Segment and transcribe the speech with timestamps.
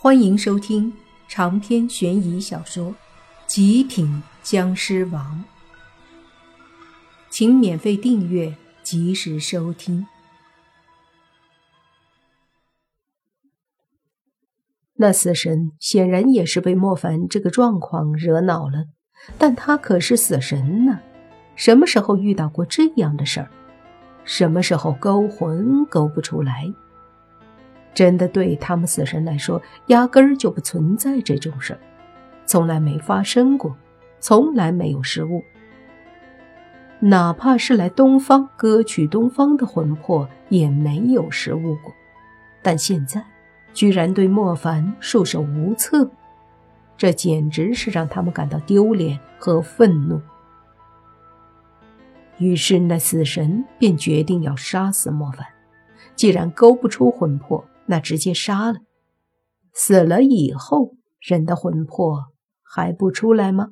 [0.00, 0.92] 欢迎收听
[1.26, 2.86] 长篇悬疑小说
[3.48, 5.44] 《极品僵尸王》，
[7.28, 8.54] 请免费订阅，
[8.84, 10.06] 及时收听。
[14.94, 18.84] 那死神显然也是被莫凡这个状况惹恼了，
[19.36, 21.00] 但他可是死神呢，
[21.56, 23.50] 什么时候遇到过这样的事儿？
[24.22, 26.72] 什么时候勾魂勾不出来？
[27.98, 31.80] 真的对他们死神来说，压根儿就不存在这种事儿，
[32.46, 33.76] 从来没发生过，
[34.20, 35.42] 从来没有失误。
[37.00, 41.92] 哪怕是来东方割取东方的魂魄，也没有失误过。
[42.62, 43.20] 但现在，
[43.74, 46.08] 居然对莫凡束手无策，
[46.96, 50.20] 这简直是让他们感到丢脸和愤怒。
[52.38, 55.44] 于是，那死神便决定要杀死莫凡。
[56.14, 58.80] 既然勾不出魂魄，那直接杀了，
[59.72, 62.26] 死了以后，人的魂魄
[62.62, 63.70] 还不出来吗？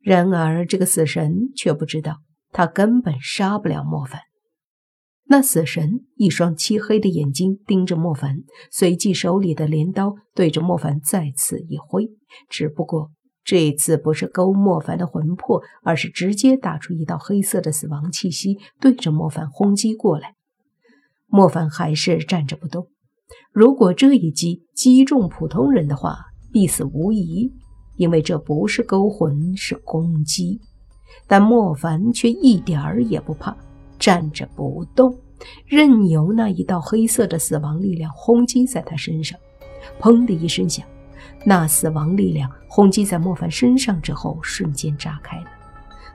[0.00, 2.18] 然而这个死神却不知道，
[2.50, 4.20] 他根本杀不了莫凡。
[5.26, 12.10] 那死神一双漆黑的眼睛盯着莫凡，随即手里的镰刀对着莫凡再次一挥，
[12.50, 13.10] 只不过
[13.42, 20.33] 这次不是勾莫凡的魂魄，而是直接打出一道黑色的死亡气息，对着莫凡轰击过来。
[21.36, 22.86] 莫凡还是站着不动。
[23.50, 26.16] 如果这一击击中普通人的话，
[26.52, 27.52] 必死无疑，
[27.96, 30.60] 因为这不是勾魂，是攻击。
[31.26, 33.56] 但莫凡却一点儿也不怕，
[33.98, 35.18] 站着不动，
[35.66, 39.36] 任由那一道黑色的死亡力量轰击在他身上。
[40.00, 40.86] 砰的一声响，
[41.44, 45.46] 那死亡力量轰击在莫凡身上之后，瞬间炸开了。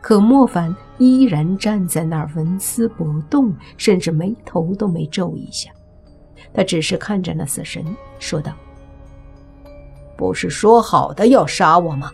[0.00, 5.70] 可莫凡依然站在那儿纹丝不动，甚至眉头都没皱一下。
[6.52, 7.84] 他只是看着那死神，
[8.18, 8.52] 说道
[10.16, 12.10] ：“不是说好的要杀我吗？”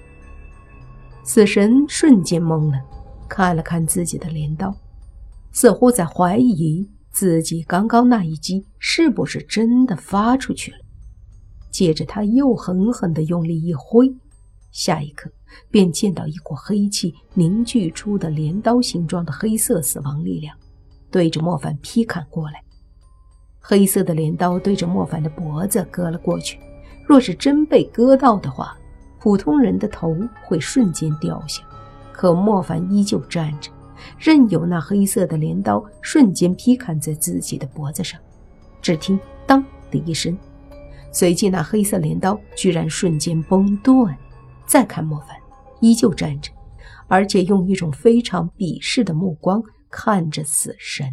[1.22, 2.78] 死神瞬间懵了，
[3.28, 4.74] 看了看自己的镰刀，
[5.52, 10.78] 似乎在怀疑自己刚刚那一击是不是真的发出去了。
[11.70, 14.12] 接着他又狠狠地用力一挥。
[14.70, 15.30] 下一刻，
[15.70, 20.56] 便见到一股黑气凝聚出的镰刀形状的黑色死亡力量，
[21.10, 22.62] 对着莫凡劈砍过来。
[23.60, 26.58] 黑色的镰刀对着莫凡的脖子割了过去。
[27.06, 28.76] 若是真被割到的话，
[29.20, 31.62] 普通人的头会瞬间掉下。
[32.12, 33.70] 可莫凡依旧站着，
[34.18, 38.20] 任由那黑色的镰刀瞬间劈砍在自己的脖子上。
[38.80, 40.36] 只听“当”的一声，
[41.10, 44.16] 随即那黑色镰刀居然瞬间崩断。
[44.66, 45.28] 再看莫凡，
[45.84, 46.50] 依旧站着，
[47.08, 51.06] 而且用一种非常鄙视的目光看着死神，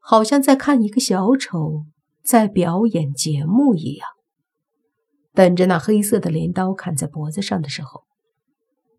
[0.00, 1.86] 好像在看一个小丑
[2.24, 4.08] 在表演节目一样。
[5.32, 8.02] 等着那黑色的镰刀砍在脖子上的时候，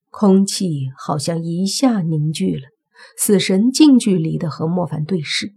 [0.10, 2.70] 空气好像一下凝聚了。
[3.18, 5.54] 死神近距离的和莫凡对视，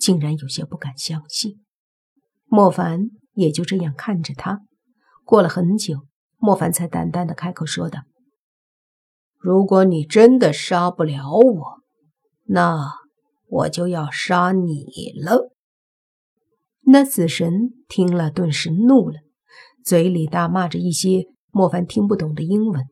[0.00, 1.60] 竟然有些不敢相信。
[2.46, 4.62] 莫凡也就这样看着他，
[5.24, 6.00] 过了很久。
[6.38, 8.02] 莫凡才淡淡的开口说道
[9.38, 11.80] ：“如果你真的杀不了我，
[12.46, 12.92] 那
[13.48, 14.86] 我就要杀你
[15.20, 15.52] 了。”
[16.86, 19.16] 那死神听了，顿时怒了，
[19.84, 22.86] 嘴里大骂着一些莫凡听不懂的英文，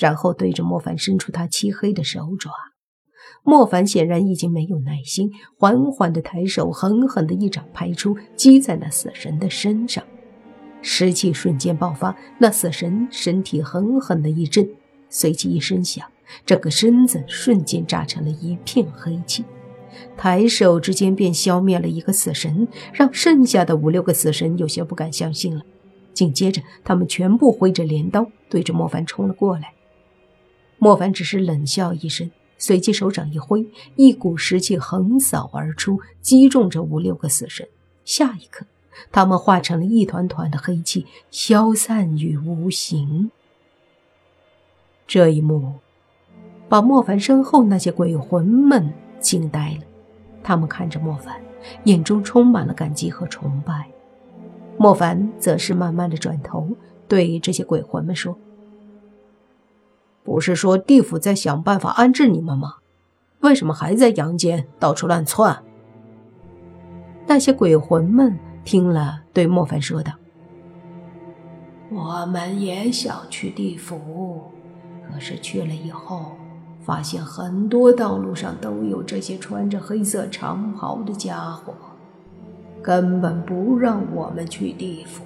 [0.00, 2.50] 然后对着莫凡伸出他漆黑的手爪。
[3.42, 10.02] 莫凡显然已经没有耐心，缓缓的抬手，狠狠的一掌拍出，击在那死神的身上。
[10.86, 14.68] 尸气瞬间爆发，那死神身体狠狠的一震，
[15.08, 16.06] 随即一声响，
[16.44, 19.42] 整个身子瞬间炸成了一片黑气，
[20.14, 25.62] 抬手之间便消灭了一个死神，让剩下的五六个死神有些不敢相信了。
[26.12, 29.72] 紧接着，他们全部挥着镰刀对着莫凡冲了过来。
[30.78, 37.66] 莫凡只是冷笑一声，随即手掌一挥，一股尸气横扫而出，击中这五六个死神。
[38.04, 38.66] 下一刻。
[39.10, 43.30] 他们化成了一团团的黑气，消散于无形。
[45.06, 45.74] 这一幕
[46.68, 49.84] 把莫凡身后那些鬼魂们惊呆了，
[50.42, 51.40] 他们看着莫凡，
[51.84, 53.88] 眼中充满了感激和崇拜。
[54.78, 56.70] 莫凡则是慢慢的转头
[57.06, 58.36] 对这些鬼魂们说
[60.24, 62.76] ：“不是说地府在想办法安置你们吗？
[63.40, 65.62] 为什么还在阳间到处乱窜？”
[67.28, 68.38] 那些鬼魂们。
[68.64, 70.12] 听了，对莫凡说道
[71.92, 74.50] ：“我们也想去地府，
[75.06, 76.32] 可是去了以后，
[76.80, 81.74] 发现很多道路上都有这些穿着黑色长袍的家伙，
[82.82, 85.22] 根本不让我们去地府。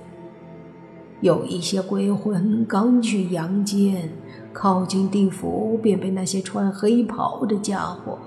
[1.20, 4.11] 有一些鬼魂刚去阳间，
[4.52, 8.19] 靠近地府，便被那些穿黑袍的家伙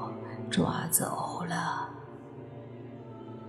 [0.50, 1.90] 抓走了。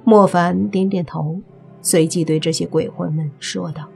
[0.04, 1.40] 莫凡点点头，
[1.82, 3.88] 随即对这些鬼魂们说道：“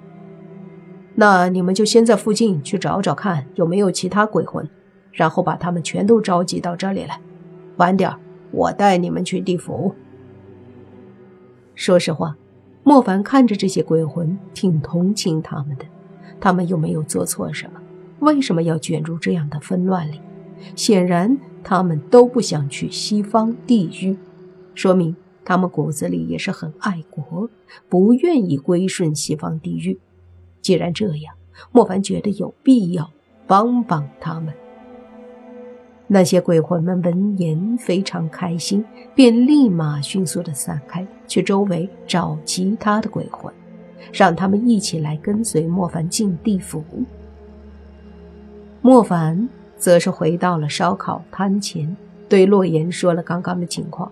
[1.14, 4.68] 那你们就先在附近去找找看，有没有其他鬼魂，
[5.12, 7.20] 然后把他们全都召集到这里来。
[7.76, 8.12] 晚点
[8.50, 9.94] 我带你们去地府。”
[11.74, 12.36] 说实话，
[12.82, 15.84] 莫凡看着这些鬼魂，挺同情他们的。
[16.40, 17.80] 他们又没有做错什么，
[18.20, 20.20] 为什么要卷入这样的纷乱里？
[20.74, 24.16] 显然，他们都不想去西方地狱，
[24.74, 25.14] 说明
[25.46, 27.48] 他们骨子里也是很爱国，
[27.88, 29.96] 不愿意归顺西方地狱。
[30.60, 31.36] 既然这样，
[31.70, 33.08] 莫凡觉得有必要
[33.46, 34.52] 帮帮他们。
[36.08, 38.84] 那些鬼魂们闻言非常开心，
[39.14, 43.54] 便立马迅速的散开，去周围找其他的鬼魂，
[44.12, 46.82] 让他们一起来跟随莫凡进地府。
[48.82, 51.96] 莫凡则是回到了烧烤摊前，
[52.28, 54.10] 对洛言说了刚刚的情况。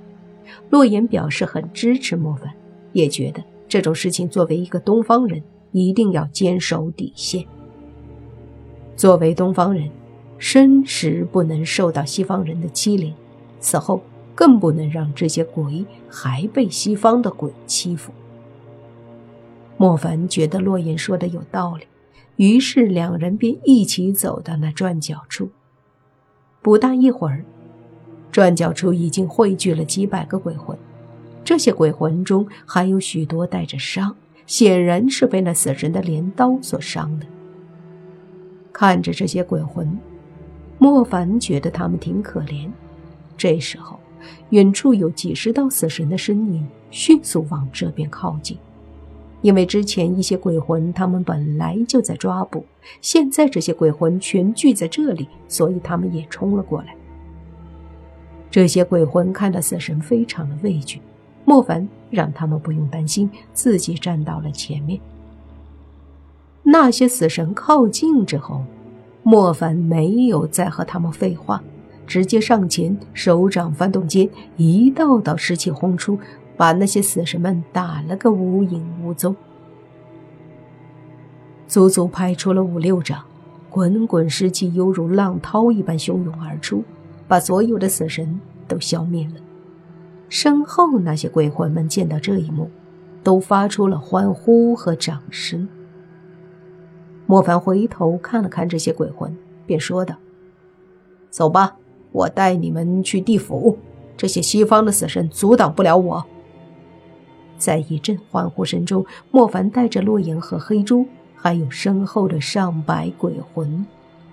[0.70, 2.52] 洛言表示很支持莫凡，
[2.93, 5.43] 也觉得这种事情作为一个东方人，
[5.73, 7.44] 一定要坚守底线。
[8.96, 9.91] 作为东方人。
[10.37, 13.14] 生时不能受到西方人的欺凌，
[13.61, 14.02] 死后
[14.35, 18.12] 更不能让这些鬼还被西方的鬼欺负。
[19.79, 21.87] 莫凡觉得洛言说的有道理，
[22.37, 25.49] 于是两人便一起走到那转角处。
[26.61, 27.44] 不大一会儿，
[28.34, 30.76] 转角处已经汇聚了几百个鬼魂，
[31.44, 34.12] 这些鬼魂中还有许多带着伤，
[34.44, 37.26] 显然是被那死神的镰刀所伤的。
[38.72, 39.96] 看着这些鬼魂。
[40.78, 42.69] 莫凡觉得他们挺可怜。
[43.36, 44.00] 这时候，
[44.50, 48.58] 远处有几十道死神的身影迅速往这边靠近。
[49.42, 52.66] 因为之前一些鬼魂他们本来就在抓捕，
[53.00, 56.96] 现在这些鬼魂全聚在这里，所以他们也冲了过来。
[58.54, 61.00] 这些鬼魂看到死神，非常的畏惧。
[61.44, 65.00] 莫凡让他们不用担心，自己站到了前面。
[66.62, 68.62] 那些死神靠近之后。
[69.24, 71.64] 莫凡没有再和他们废话，
[72.06, 76.16] 直接上前，手掌翻动间，一道道尸气轰出，
[76.56, 79.34] 把那些死神们打了个无影无踪。
[81.66, 83.24] 足足拍出了五六掌，
[83.68, 86.84] 滚滚尸气犹如浪涛一般汹涌而出，
[87.26, 89.34] 把所有的死神都消灭了。
[90.28, 92.70] 身后那些鬼魂们见到这一幕，
[93.22, 95.68] 都发出了欢呼和掌声。
[97.26, 100.16] 莫凡回头看了看这些鬼魂，便说道
[101.30, 101.76] ：“走吧，
[102.12, 103.78] 我带你们去地府。
[104.16, 106.24] 这些西方的死神阻挡不了我。”
[107.56, 113.86] 在一阵欢呼声中，莫凡带着洛言和黑猪，还有身后的上百鬼魂，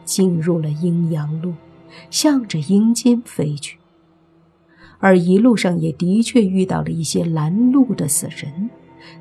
[0.04, 1.54] 进入了阴阳路，
[2.10, 3.78] 向着阴间飞去。
[5.00, 8.70] 而一路上也的确遇到了一些拦路的死神，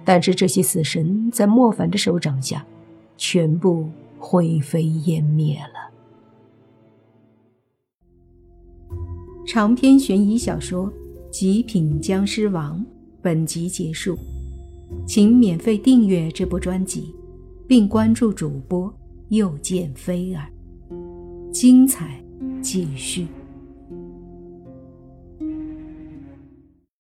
[0.05, 2.67] 但是这些死神在莫凡的手掌下。
[3.23, 3.87] 全部
[4.19, 5.91] 灰飞烟灭了。
[9.47, 10.87] 长篇悬疑小说
[11.31, 12.79] 《极品僵尸王》
[13.21, 14.17] 本集结束，
[15.07, 17.15] 请免费订阅这部专辑，
[17.69, 18.91] 并关注主播
[19.29, 20.49] 又见菲儿，
[21.53, 22.25] 精彩
[22.63, 23.27] 继续。